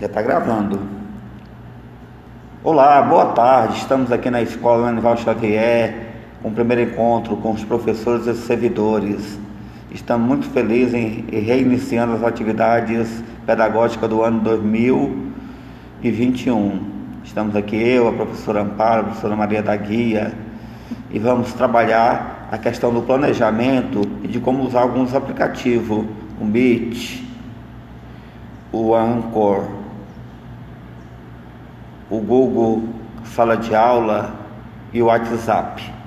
[0.00, 0.80] Já está gravando.
[2.64, 3.76] Olá, boa tarde.
[3.76, 5.94] Estamos aqui na escola Anival Xavier,
[6.40, 9.38] com o primeiro encontro com os professores e servidores.
[9.90, 16.80] Estamos muito felizes em reiniciando as atividades pedagógicas do ano 2021.
[17.22, 20.32] Estamos aqui eu, a professora Amparo, a professora Maria da Guia,
[21.10, 26.06] e vamos trabalhar a questão do planejamento e de como usar alguns aplicativos,
[26.40, 27.22] o Meet,
[28.72, 29.79] o Anchor,
[32.10, 32.88] o Google
[33.24, 34.34] Sala de Aula
[34.92, 35.99] e o WhatsApp.